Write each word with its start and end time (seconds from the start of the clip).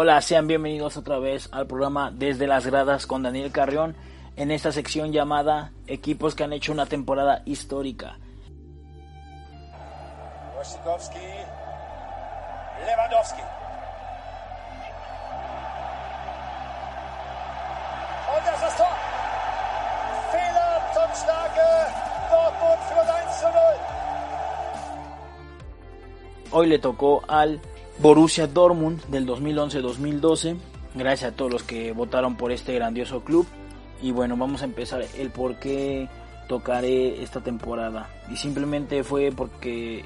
Hola, 0.00 0.22
sean 0.22 0.46
bienvenidos 0.46 0.96
otra 0.96 1.18
vez 1.18 1.48
al 1.50 1.66
programa 1.66 2.12
Desde 2.12 2.46
las 2.46 2.64
Gradas 2.64 3.04
con 3.04 3.24
Daniel 3.24 3.50
Carrión 3.50 3.96
en 4.36 4.52
esta 4.52 4.70
sección 4.70 5.10
llamada 5.10 5.72
Equipos 5.88 6.36
que 6.36 6.44
han 6.44 6.52
hecho 6.52 6.70
una 6.70 6.86
temporada 6.86 7.42
histórica. 7.46 8.16
Wojciechowski, 10.56 11.18
Lewandowski. 12.86 13.42
Und 18.36 18.46
das 18.46 18.54
ist 18.54 18.62
das 18.62 18.76
Tor. 18.76 18.86
Fehler, 20.30 20.80
Topstarke, 20.94 21.70
Dortmund 22.30 22.78
führt 22.88 23.10
1 23.10 23.40
zu 23.40 23.46
0. 23.46 23.52
Hoy 26.52 26.66
le 26.68 26.78
tocó 26.78 27.24
al 27.26 27.60
Borussia 28.00 28.46
Dortmund 28.46 29.04
del 29.06 29.26
2011-2012. 29.26 30.56
Gracias 30.94 31.32
a 31.32 31.36
todos 31.36 31.50
los 31.50 31.62
que 31.64 31.90
votaron 31.92 32.36
por 32.36 32.52
este 32.52 32.74
grandioso 32.74 33.24
club. 33.24 33.44
Y 34.00 34.12
bueno, 34.12 34.36
vamos 34.36 34.62
a 34.62 34.66
empezar 34.66 35.04
el 35.16 35.30
por 35.30 35.56
qué 35.56 36.08
tocaré 36.48 37.22
esta 37.22 37.40
temporada. 37.40 38.08
Y 38.30 38.36
simplemente 38.36 39.02
fue 39.02 39.32
porque 39.34 40.04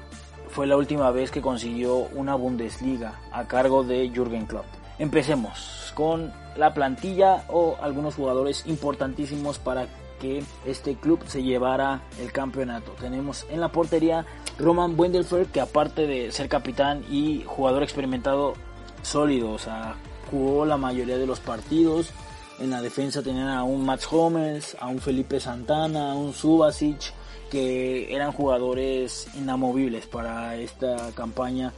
fue 0.49 0.65
la 0.65 0.75
última 0.75 1.11
vez 1.11 1.29
que 1.29 1.41
consiguió 1.41 1.97
una 2.15 2.33
Bundesliga 2.33 3.19
a 3.31 3.47
cargo 3.47 3.83
de 3.83 4.09
Jürgen 4.09 4.47
Klopp. 4.47 4.65
Empecemos 4.97 5.91
con 5.93 6.33
la 6.57 6.73
plantilla 6.73 7.45
o 7.47 7.77
algunos 7.79 8.15
jugadores 8.15 8.63
importantísimos 8.65 9.59
para 9.59 9.87
que 10.23 10.41
este 10.65 10.95
club 10.95 11.19
se 11.27 11.43
llevara 11.43 12.01
el 12.17 12.31
campeonato. 12.31 12.93
Tenemos 12.93 13.45
en 13.49 13.59
la 13.59 13.73
portería 13.73 14.25
Roman 14.57 14.97
Wendelfer, 14.97 15.47
que 15.47 15.59
aparte 15.59 16.07
de 16.07 16.31
ser 16.31 16.47
capitán 16.47 17.03
y 17.11 17.43
jugador 17.45 17.83
experimentado 17.83 18.53
sólido, 19.01 19.51
o 19.51 19.59
sea, 19.59 19.95
jugó 20.31 20.65
la 20.65 20.77
mayoría 20.77 21.17
de 21.17 21.27
los 21.27 21.41
partidos. 21.41 22.11
En 22.59 22.69
la 22.69 22.81
defensa 22.81 23.21
tenían 23.21 23.49
a 23.49 23.63
un 23.65 23.85
Max 23.85 24.07
Hummels, 24.09 24.77
a 24.79 24.87
un 24.87 24.99
Felipe 24.99 25.41
Santana, 25.41 26.13
a 26.13 26.15
un 26.15 26.33
Subasic, 26.33 27.13
que 27.51 28.15
eran 28.15 28.31
jugadores 28.31 29.27
inamovibles 29.35 30.05
para 30.05 30.55
esta 30.55 31.11
campaña. 31.15 31.73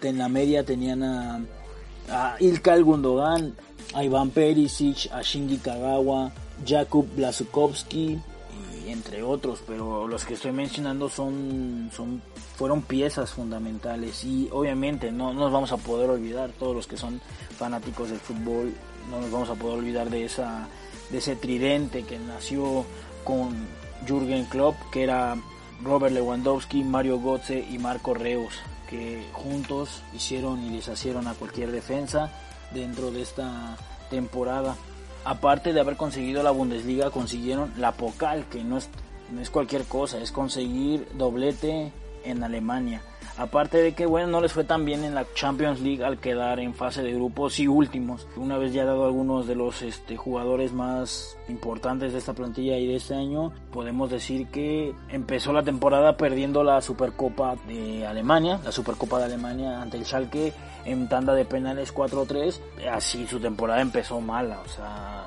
En 0.00 0.16
la 0.16 0.28
media 0.28 0.64
tenían 0.64 1.02
a, 1.02 1.40
a 2.08 2.36
Ilkay 2.38 2.82
Gundogan, 2.82 3.54
a 3.94 4.04
Iván 4.04 4.30
Perisic, 4.30 5.10
a 5.12 5.22
Shinji 5.22 5.58
Kagawa, 5.58 6.32
Jakub 6.66 7.06
Blasukowski 7.14 8.18
y 8.86 8.90
entre 8.90 9.22
otros, 9.22 9.62
pero 9.66 10.06
los 10.06 10.24
que 10.24 10.34
estoy 10.34 10.52
mencionando 10.52 11.08
son, 11.08 11.90
son 11.94 12.22
fueron 12.56 12.82
piezas 12.82 13.30
fundamentales 13.30 14.24
y 14.24 14.48
obviamente 14.52 15.10
no, 15.10 15.32
no 15.32 15.40
nos 15.40 15.52
vamos 15.52 15.72
a 15.72 15.76
poder 15.76 16.10
olvidar 16.10 16.50
todos 16.58 16.74
los 16.74 16.86
que 16.86 16.96
son 16.96 17.20
fanáticos 17.56 18.10
del 18.10 18.18
fútbol, 18.18 18.74
no 19.10 19.20
nos 19.20 19.30
vamos 19.30 19.50
a 19.50 19.54
poder 19.54 19.78
olvidar 19.78 20.10
de 20.10 20.24
esa 20.24 20.68
de 21.10 21.18
ese 21.18 21.36
tridente 21.36 22.04
que 22.04 22.18
nació 22.18 22.84
con 23.24 23.54
Jürgen 24.06 24.44
Klopp, 24.46 24.76
que 24.92 25.02
era 25.02 25.36
Robert 25.82 26.14
Lewandowski, 26.14 26.84
Mario 26.84 27.20
Götze 27.20 27.66
y 27.70 27.78
Marco 27.78 28.14
Reus, 28.14 28.54
que 28.90 29.24
juntos 29.32 30.02
hicieron 30.12 30.62
y 30.64 30.76
deshacieron 30.76 31.28
a 31.28 31.34
cualquier 31.34 31.70
defensa 31.70 32.30
dentro 32.74 33.10
de 33.12 33.22
esta 33.22 33.76
temporada. 34.10 34.76
Aparte 35.24 35.72
de 35.72 35.80
haber 35.80 35.96
conseguido 35.96 36.42
la 36.42 36.50
Bundesliga, 36.50 37.10
consiguieron 37.10 37.72
la 37.78 37.92
Pokal, 37.92 38.44
que 38.46 38.64
no 38.64 38.78
es, 38.78 38.88
no 39.30 39.40
es 39.40 39.48
cualquier 39.50 39.84
cosa, 39.84 40.18
es 40.18 40.32
conseguir 40.32 41.06
doblete 41.14 41.92
en 42.24 42.42
Alemania. 42.42 43.02
Aparte 43.36 43.78
de 43.78 43.94
que, 43.94 44.04
bueno, 44.04 44.26
no 44.26 44.40
les 44.40 44.52
fue 44.52 44.64
tan 44.64 44.84
bien 44.84 45.02
en 45.02 45.14
la 45.14 45.24
Champions 45.34 45.80
League 45.80 46.04
al 46.04 46.18
quedar 46.18 46.60
en 46.60 46.74
fase 46.74 47.02
de 47.02 47.14
grupos 47.14 47.58
y 47.58 47.68
últimos. 47.68 48.26
Una 48.36 48.58
vez 48.58 48.72
ya 48.72 48.84
dado 48.84 49.06
algunos 49.06 49.46
de 49.46 49.54
los 49.54 49.80
este, 49.80 50.16
jugadores 50.16 50.72
más 50.72 51.38
importantes 51.48 52.12
de 52.12 52.18
esta 52.18 52.34
plantilla 52.34 52.76
y 52.76 52.86
de 52.86 52.96
este 52.96 53.14
año, 53.14 53.52
podemos 53.72 54.10
decir 54.10 54.48
que 54.48 54.94
empezó 55.08 55.54
la 55.54 55.62
temporada 55.62 56.18
perdiendo 56.18 56.62
la 56.62 56.82
Supercopa 56.82 57.56
de 57.66 58.06
Alemania, 58.06 58.60
la 58.62 58.72
Supercopa 58.72 59.18
de 59.18 59.24
Alemania 59.24 59.80
ante 59.80 59.96
el 59.96 60.04
Schalke 60.04 60.52
en 60.84 61.08
tanda 61.08 61.34
de 61.34 61.44
penales 61.46 61.94
4-3. 61.94 62.60
Así 62.92 63.26
su 63.26 63.40
temporada 63.40 63.80
empezó 63.80 64.20
mala, 64.20 64.60
o 64.60 64.68
sea, 64.68 65.24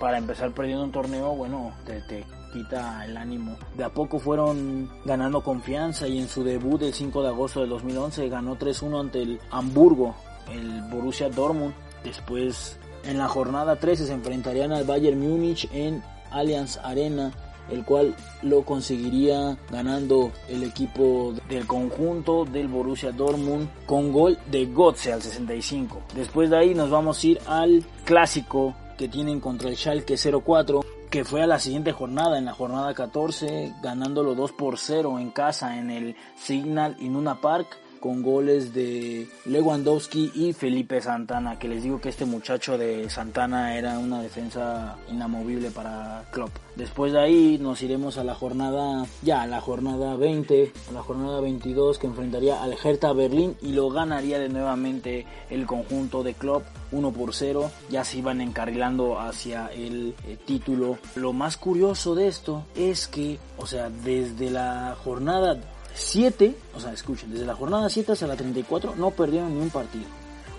para 0.00 0.18
empezar 0.18 0.50
perdiendo 0.50 0.82
un 0.82 0.90
torneo, 0.90 1.36
bueno, 1.36 1.72
te, 1.86 2.24
quita 2.52 3.04
el 3.04 3.16
ánimo. 3.16 3.56
De 3.76 3.84
a 3.84 3.88
poco 3.88 4.18
fueron 4.18 4.90
ganando 5.04 5.42
confianza 5.42 6.06
y 6.06 6.18
en 6.18 6.28
su 6.28 6.44
debut 6.44 6.82
el 6.82 6.92
5 6.92 7.22
de 7.22 7.28
agosto 7.28 7.60
del 7.60 7.70
2011 7.70 8.28
ganó 8.28 8.58
3-1 8.58 9.00
ante 9.00 9.22
el 9.22 9.40
Hamburgo, 9.50 10.14
el 10.50 10.82
Borussia 10.90 11.28
Dortmund. 11.28 11.74
Después 12.04 12.78
en 13.04 13.18
la 13.18 13.28
jornada 13.28 13.76
13 13.76 14.06
se 14.06 14.12
enfrentarían 14.12 14.72
al 14.72 14.84
Bayern 14.84 15.18
Múnich 15.18 15.68
en 15.72 16.02
Allianz 16.30 16.78
Arena 16.78 17.32
el 17.70 17.84
cual 17.84 18.14
lo 18.42 18.64
conseguiría 18.64 19.56
ganando 19.70 20.32
el 20.48 20.62
equipo 20.62 21.34
del 21.48 21.66
conjunto 21.66 22.44
del 22.44 22.68
Borussia 22.68 23.12
Dortmund 23.12 23.68
con 23.86 24.12
gol 24.12 24.38
de 24.50 24.66
Götze 24.66 25.12
al 25.12 25.22
65. 25.22 26.02
Después 26.14 26.50
de 26.50 26.58
ahí 26.58 26.74
nos 26.74 26.90
vamos 26.90 27.22
a 27.22 27.26
ir 27.26 27.40
al 27.46 27.84
clásico 28.04 28.74
que 28.98 29.08
tienen 29.08 29.40
contra 29.40 29.70
el 29.70 29.76
Schalke 29.76 30.16
04 30.16 30.84
que 31.12 31.26
fue 31.26 31.42
a 31.42 31.46
la 31.46 31.58
siguiente 31.58 31.92
jornada, 31.92 32.38
en 32.38 32.46
la 32.46 32.54
jornada 32.54 32.94
14, 32.94 33.74
ganándolo 33.82 34.34
2 34.34 34.52
por 34.52 34.78
0 34.78 35.18
en 35.18 35.30
casa 35.30 35.76
en 35.76 35.90
el 35.90 36.16
Signal 36.36 36.96
Inuna 37.00 37.38
Park 37.38 37.78
con 38.02 38.20
goles 38.20 38.74
de 38.74 39.28
Lewandowski 39.46 40.32
y 40.34 40.52
Felipe 40.52 41.00
Santana, 41.00 41.58
que 41.58 41.68
les 41.68 41.84
digo 41.84 42.00
que 42.00 42.08
este 42.08 42.24
muchacho 42.24 42.76
de 42.76 43.08
Santana 43.08 43.78
era 43.78 43.98
una 43.98 44.20
defensa 44.20 44.96
inamovible 45.08 45.70
para 45.70 46.24
Klopp. 46.32 46.50
Después 46.74 47.12
de 47.12 47.20
ahí 47.20 47.58
nos 47.58 47.80
iremos 47.82 48.18
a 48.18 48.24
la 48.24 48.34
jornada, 48.34 49.06
ya 49.22 49.42
a 49.42 49.46
la 49.46 49.60
jornada 49.60 50.16
20, 50.16 50.72
a 50.88 50.92
la 50.92 51.02
jornada 51.02 51.40
22 51.40 51.98
que 51.98 52.08
enfrentaría 52.08 52.60
al 52.60 52.74
Hertha 52.82 53.12
Berlín 53.12 53.56
y 53.62 53.72
lo 53.72 53.88
ganaría 53.90 54.40
de 54.40 54.48
nuevamente 54.48 55.24
el 55.48 55.64
conjunto 55.64 56.24
de 56.24 56.34
Klopp 56.34 56.64
1 56.90 57.12
por 57.12 57.34
0, 57.34 57.70
ya 57.88 58.02
se 58.04 58.18
iban 58.18 58.40
encarrilando 58.40 59.20
hacia 59.20 59.68
el 59.68 60.14
eh, 60.26 60.36
título. 60.44 60.98
Lo 61.14 61.32
más 61.32 61.56
curioso 61.56 62.16
de 62.16 62.26
esto 62.26 62.64
es 62.74 63.06
que, 63.06 63.38
o 63.58 63.66
sea, 63.66 63.90
desde 63.90 64.50
la 64.50 64.96
jornada 65.04 65.60
7, 65.94 66.56
o 66.74 66.80
sea, 66.80 66.92
escuchen, 66.92 67.30
desde 67.30 67.46
la 67.46 67.54
jornada 67.54 67.88
7 67.88 68.12
hasta 68.12 68.26
la 68.26 68.36
34 68.36 68.94
no 68.96 69.10
perdieron 69.10 69.54
ni 69.54 69.60
un 69.60 69.70
partido. 69.70 70.06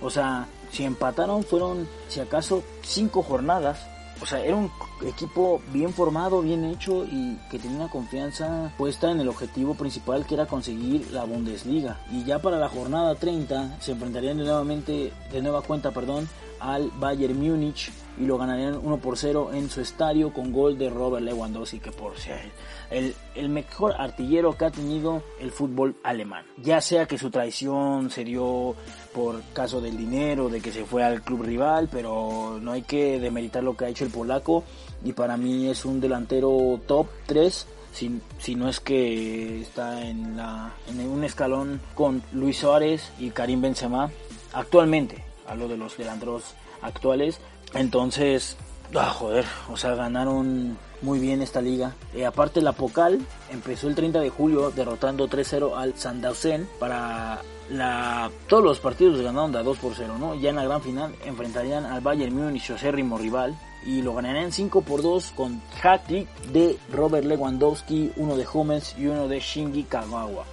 O 0.02 0.10
sea, 0.10 0.48
si 0.72 0.84
empataron 0.84 1.44
fueron, 1.44 1.88
si 2.08 2.20
acaso, 2.20 2.64
5 2.84 3.24
jornadas. 3.24 3.80
O 4.22 4.26
sea, 4.26 4.40
era 4.40 4.56
un 4.56 4.72
equipo 5.06 5.62
bien 5.74 5.94
formado, 5.94 6.42
bien 6.42 6.64
hecho 6.66 7.04
y 7.04 7.38
que 7.50 7.60
tenía 7.60 7.78
una 7.78 7.90
confianza 7.90 8.72
puesta 8.78 9.12
en 9.12 9.20
el 9.20 9.28
objetivo 9.28 9.74
principal 9.74 10.26
que 10.26 10.36
era 10.36 10.46
conseguir 10.46 11.12
la 11.12 11.26
Bundesliga. 11.26 12.00
Y 12.12 12.24
ya 12.24 12.40
para 12.40 12.58
la 12.58 12.70
jornada 12.70 13.16
30 13.16 13.82
se 13.82 13.92
enfrentarían 13.92 14.38
de 14.38 14.44
nuevamente, 14.44 15.12
de 15.32 15.42
nueva 15.42 15.62
cuenta, 15.62 15.92
perdón, 15.92 16.30
al 16.64 16.92
Bayern 17.00 17.38
Múnich 17.38 17.92
y 18.20 18.26
lo 18.26 18.38
ganarían 18.38 18.80
1 18.82 18.98
por 18.98 19.18
0 19.18 19.52
en 19.54 19.70
su 19.70 19.82
estadio 19.82 20.32
con 20.32 20.52
gol 20.52 20.78
de 20.78 20.90
Robert 20.90 21.26
Lewandowski, 21.26 21.80
que 21.80 21.92
por 21.92 22.18
ser 22.18 22.52
el, 22.92 23.16
el 23.36 23.50
mejor 23.50 23.96
artillero 23.98 24.56
que 24.56 24.66
ha 24.66 24.72
tenido 24.72 25.24
el 25.40 25.52
fútbol 25.52 25.96
alemán. 26.04 26.46
Ya 26.62 26.80
sea 26.80 27.08
que 27.08 27.18
su 27.18 27.32
traición 27.32 28.10
se 28.12 28.24
dio 28.24 28.76
por 29.14 29.42
caso 29.54 29.82
del 29.82 29.98
dinero, 29.98 30.50
de 30.50 30.62
que 30.62 30.72
se 30.72 30.86
fue 30.86 31.04
al 31.04 31.22
club 31.22 31.44
rival, 31.44 31.90
pero 31.92 32.60
no 32.62 32.72
hay 32.72 32.84
que 32.84 33.20
demeritar 33.20 33.64
lo 33.64 33.76
que 33.76 33.86
ha 33.86 33.90
hecho 33.90 34.06
el 34.06 34.12
polaco 34.12 34.64
y 35.04 35.14
para 35.14 35.38
mí 35.38 35.68
es 35.68 35.86
un 35.86 36.00
delantero 36.00 36.80
top 36.88 37.08
3 37.26 37.68
si, 37.94 38.22
si, 38.40 38.56
no 38.56 38.70
es 38.70 38.80
que 38.80 39.62
está 39.62 40.02
en, 40.02 40.36
la, 40.36 40.74
en 40.90 41.08
un 41.08 41.24
escalón 41.24 41.80
con 41.94 42.24
Luis 42.32 42.58
Suárez 42.58 43.12
y 43.20 43.30
Karim 43.30 43.62
Benzema 43.62 44.10
actualmente, 44.52 45.24
hablo 45.48 45.68
de 45.68 45.78
los 45.78 45.98
delanteros 45.98 46.56
actuales, 46.82 47.40
entonces, 47.74 48.58
ah, 48.96 49.10
joder, 49.10 49.46
o 49.72 49.78
sea, 49.78 49.96
ganaron 49.96 50.78
muy 51.02 51.20
bien 51.20 51.42
esta 51.42 51.62
liga. 51.62 51.94
Eh, 52.14 52.26
aparte 52.26 52.62
la 52.62 52.72
Pocal 52.72 53.20
empezó 53.52 53.88
el 53.88 53.96
30 53.96 54.20
de 54.20 54.30
julio 54.30 54.72
derrotando 54.72 55.28
3-0 55.28 55.76
al 55.76 55.98
Sandhausen 55.98 56.68
para 56.80 57.42
la 57.70 58.30
todos 58.48 58.64
los 58.64 58.80
partidos 58.80 59.22
ganaron 59.22 59.52
de 59.52 59.64
2 59.64 59.78
por 59.78 59.94
0, 59.96 60.16
¿no? 60.20 60.36
Ya 60.36 60.50
en 60.50 60.58
la 60.58 60.66
gran 60.66 60.82
final 60.82 61.16
enfrentarían 61.26 61.86
al 61.86 62.02
Bayern 62.02 62.36
Múnich, 62.36 62.64
su 62.64 62.74
acérrimo 62.74 63.18
rival, 63.18 63.58
y 63.86 64.02
lo 64.02 64.14
ganarían 64.14 64.52
5 64.52 64.82
por 64.82 65.02
2 65.02 65.34
con 65.36 65.62
hat 65.82 66.08
de 66.08 66.78
Robert 66.92 67.26
Lewandowski, 67.26 68.12
uno 68.18 68.36
de 68.36 68.48
Hummels 68.52 68.96
y 68.98 69.08
uno 69.08 69.28
de 69.28 69.40
Shinji 69.40 69.84
Kagawa. 69.84 70.46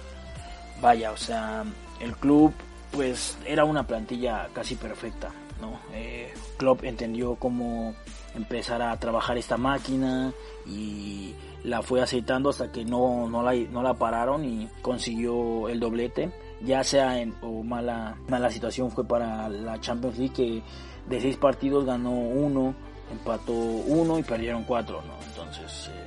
Vaya, 0.81 1.11
o 1.11 1.17
sea, 1.17 1.63
el 1.99 2.15
club 2.15 2.53
pues 2.91 3.37
era 3.45 3.63
una 3.63 3.87
plantilla 3.87 4.49
casi 4.53 4.75
perfecta, 4.75 5.31
¿no? 5.59 5.79
Eh, 5.93 6.33
Klopp 6.57 6.83
entendió 6.83 7.35
cómo 7.35 7.95
empezar 8.35 8.81
a 8.81 8.97
trabajar 8.97 9.37
esta 9.37 9.57
máquina 9.57 10.33
y 10.65 11.33
la 11.63 11.81
fue 11.81 12.01
aceitando 12.01 12.49
hasta 12.49 12.71
que 12.71 12.85
no, 12.85 13.29
no, 13.29 13.43
la, 13.43 13.53
no 13.53 13.81
la 13.81 13.93
pararon 13.93 14.45
y 14.45 14.69
consiguió 14.81 15.69
el 15.69 15.79
doblete. 15.79 16.31
Ya 16.61 16.83
sea 16.83 17.19
en 17.19 17.33
o 17.41 17.63
mala, 17.63 18.17
mala 18.27 18.51
situación 18.51 18.91
fue 18.91 19.07
para 19.07 19.49
la 19.49 19.79
Champions 19.79 20.17
League 20.17 20.33
que 20.33 20.63
de 21.09 21.21
seis 21.21 21.37
partidos 21.37 21.85
ganó 21.85 22.11
uno, 22.11 22.75
empató 23.11 23.53
uno 23.53 24.19
y 24.19 24.23
perdieron 24.23 24.63
cuatro, 24.63 25.01
¿no? 25.01 25.13
Entonces 25.27 25.89
eh, 25.91 26.05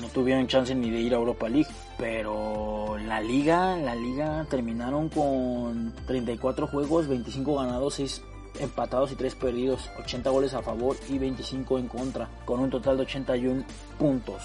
no 0.00 0.08
tuvieron 0.08 0.46
chance 0.46 0.74
ni 0.74 0.90
de 0.90 1.00
ir 1.00 1.14
a 1.14 1.18
Europa 1.18 1.48
League. 1.48 1.70
Pero 1.98 2.96
la 2.98 3.20
liga, 3.20 3.76
la 3.76 3.94
liga 3.94 4.46
terminaron 4.48 5.08
con 5.08 5.94
34 6.06 6.66
juegos, 6.66 7.08
25 7.08 7.56
ganados, 7.56 7.94
6 7.94 8.22
empatados 8.60 9.12
y 9.12 9.16
3 9.16 9.34
perdidos, 9.34 9.90
80 9.98 10.30
goles 10.30 10.54
a 10.54 10.62
favor 10.62 10.96
y 11.08 11.18
25 11.18 11.78
en 11.78 11.88
contra, 11.88 12.28
con 12.44 12.60
un 12.60 12.70
total 12.70 12.96
de 12.96 13.02
81 13.04 13.64
puntos. 13.98 14.42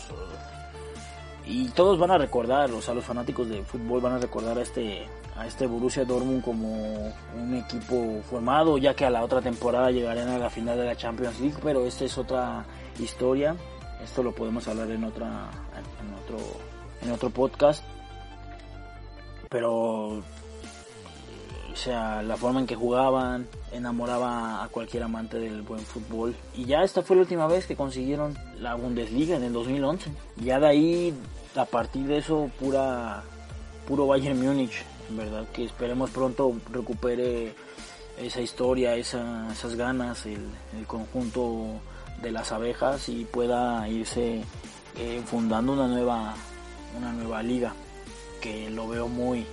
Y 1.45 1.69
todos 1.69 1.97
van 1.97 2.12
a 2.12 2.18
recordar, 2.18 2.71
o 2.71 2.81
sea, 2.81 2.94
los 2.94 3.04
fanáticos 3.04 3.50
de 3.50 3.63
fútbol 3.63 4.00
van 4.01 4.13
a 4.13 4.19
recordar 4.19 4.57
a 4.57 4.62
este 4.62 5.07
a 5.38 5.47
este 5.47 5.65
Borussia 5.65 6.06
Dortmund 6.06 6.44
como 6.44 7.13
un 7.36 7.56
equipo 7.56 8.21
formado, 8.30 8.77
ya 8.77 8.94
que 8.94 9.06
a 9.06 9.09
la 9.09 9.24
otra 9.24 9.42
temporada 9.42 9.89
llegarán 9.89 10.27
a 10.27 10.38
la 10.38 10.50
final 10.50 10.77
de 10.77 10.86
la 10.86 10.95
Champions 10.95 11.39
League, 11.39 11.57
pero 11.63 11.86
esta 11.86 12.06
es 12.06 12.18
otra 12.18 12.65
historia. 13.00 13.56
Esto 14.03 14.24
lo 14.24 14.33
podemos 14.33 14.68
hablar 14.68 14.89
en 14.92 15.03
otra 15.03 15.50
en 16.01 16.13
otro 16.13 16.38
en 17.01 17.12
otro 17.12 17.30
podcast. 17.30 17.83
Pero 19.50 20.24
sea, 21.81 22.21
la 22.21 22.38
forma 22.38 22.59
en 22.59 22.68
que 22.68 22.75
jugaban 22.75 23.48
enamoraba 23.71 24.63
a 24.63 24.68
cualquier 24.68 25.03
amante 25.03 25.39
del 25.39 25.63
buen 25.63 25.81
fútbol. 25.81 26.36
Y 26.56 26.65
ya 26.65 26.83
esta 26.83 27.01
fue 27.01 27.15
la 27.15 27.24
última 27.24 27.48
vez 27.48 27.65
que 27.65 27.75
consiguieron 27.75 28.38
la 28.59 28.75
Bundesliga 28.75 29.36
en 29.36 29.44
el 29.44 29.53
2011. 29.53 30.12
Ya 30.38 30.59
de 30.59 30.68
ahí, 30.68 31.13
a 31.56 31.65
partir 31.65 32.06
de 32.06 32.19
eso, 32.19 32.51
pura 32.59 33.24
puro 33.88 34.06
Bayern 34.06 34.39
Múnich, 34.39 34.83
en 35.09 35.18
verdad 35.18 35.45
que 35.51 35.65
esperemos 35.65 36.12
pronto 36.12 36.54
recupere 36.71 37.56
esa 38.19 38.42
historia, 38.42 38.95
esas 38.95 39.75
ganas, 39.75 40.25
el, 40.27 40.45
conjunto 40.86 41.81
de 42.21 42.31
las 42.31 42.51
abejas 42.51 43.09
y 43.09 43.25
pueda 43.25 43.88
irse 43.88 44.44
eh, 44.97 45.21
fundando 45.25 45.73
una 45.73 45.88
nueva 45.88 46.35
una 46.97 47.12
nueva 47.13 47.41
liga 47.41 47.73
que 48.41 48.69
lo 48.69 48.88
veo 48.88 49.07
muy 49.07 49.45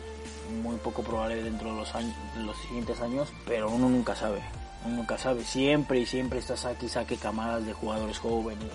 muy 0.62 0.76
poco 0.78 1.02
probable 1.02 1.42
dentro 1.42 1.70
de 1.70 1.76
los 1.76 1.94
años, 1.94 2.14
de 2.34 2.42
los 2.42 2.56
siguientes 2.58 3.00
años, 3.00 3.28
pero 3.46 3.70
uno 3.70 3.88
nunca 3.88 4.16
sabe, 4.16 4.40
uno 4.86 4.96
nunca 4.96 5.18
sabe, 5.18 5.44
siempre 5.44 6.00
y 6.00 6.06
siempre 6.06 6.38
está 6.38 6.56
saque 6.56 6.88
saque 6.88 7.16
camadas 7.16 7.66
de 7.66 7.74
jugadores 7.74 8.18
jóvenes, 8.18 8.68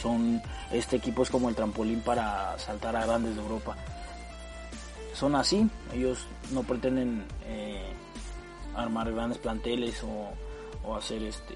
son 0.00 0.42
este 0.70 0.96
equipo 0.96 1.22
es 1.22 1.30
como 1.30 1.48
el 1.48 1.54
trampolín 1.54 2.00
para 2.00 2.58
saltar 2.58 2.94
a 2.96 3.06
grandes 3.06 3.36
de 3.36 3.42
Europa. 3.42 3.76
Son 5.14 5.36
así, 5.36 5.68
ellos 5.92 6.26
no 6.50 6.64
pretenden 6.64 7.24
eh, 7.46 7.92
armar 8.74 9.12
grandes 9.12 9.38
planteles 9.38 10.02
o, 10.02 10.30
o 10.86 10.96
hacer 10.96 11.22
este 11.22 11.54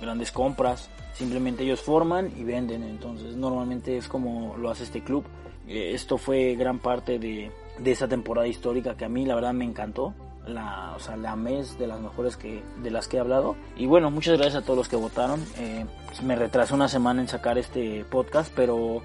grandes 0.00 0.32
compras, 0.32 0.90
simplemente 1.12 1.64
ellos 1.64 1.80
forman 1.80 2.32
y 2.36 2.44
venden, 2.44 2.82
entonces 2.82 3.36
normalmente 3.36 3.96
es 3.96 4.08
como 4.08 4.56
lo 4.56 4.70
hace 4.70 4.84
este 4.84 5.02
club. 5.02 5.24
Eh, 5.66 5.92
esto 5.94 6.18
fue 6.18 6.54
gran 6.56 6.78
parte 6.78 7.18
de, 7.18 7.50
de 7.78 7.90
esa 7.90 8.08
temporada 8.08 8.46
histórica 8.46 8.96
que 8.96 9.04
a 9.04 9.08
mí 9.08 9.24
la 9.24 9.34
verdad 9.34 9.52
me 9.52 9.64
encantó. 9.64 10.14
La, 10.46 10.92
o 10.94 10.98
sea, 10.98 11.16
la 11.16 11.36
mes 11.36 11.78
de 11.78 11.86
las 11.86 11.98
mejores 12.00 12.36
que 12.36 12.62
de 12.82 12.90
las 12.90 13.08
que 13.08 13.16
he 13.16 13.20
hablado 13.20 13.56
y 13.78 13.86
bueno 13.86 14.10
muchas 14.10 14.36
gracias 14.36 14.62
a 14.62 14.66
todos 14.66 14.76
los 14.76 14.88
que 14.90 14.96
votaron 14.96 15.42
eh, 15.56 15.86
me 16.22 16.36
retrasé 16.36 16.74
una 16.74 16.86
semana 16.86 17.22
en 17.22 17.28
sacar 17.28 17.56
este 17.56 18.04
podcast 18.04 18.52
pero 18.54 19.00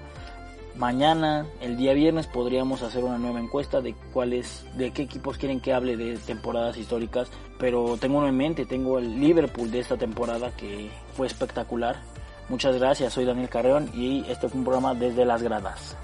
mañana 0.76 1.46
el 1.60 1.76
día 1.76 1.92
viernes 1.92 2.26
podríamos 2.26 2.82
hacer 2.82 3.04
una 3.04 3.18
nueva 3.18 3.40
encuesta 3.40 3.80
de 3.80 3.94
cuáles 4.12 4.64
de 4.76 4.92
qué 4.92 5.02
equipos 5.02 5.38
quieren 5.38 5.60
que 5.60 5.72
hable 5.72 5.96
de 5.96 6.16
temporadas 6.18 6.76
históricas 6.76 7.28
pero 7.58 7.96
tengo 7.98 8.18
uno 8.18 8.28
en 8.28 8.36
mente 8.36 8.66
tengo 8.66 8.98
el 8.98 9.20
Liverpool 9.20 9.70
de 9.70 9.80
esta 9.80 9.96
temporada 9.96 10.50
que 10.56 10.90
fue 11.14 11.26
espectacular. 11.26 11.96
Muchas 12.48 12.76
gracias 12.78 13.12
soy 13.12 13.24
Daniel 13.24 13.48
Carreón 13.48 13.90
y 13.94 14.24
este 14.28 14.48
fue 14.48 14.58
un 14.58 14.64
programa 14.64 14.94
desde 14.94 15.24
las 15.24 15.42
gradas 15.42 15.96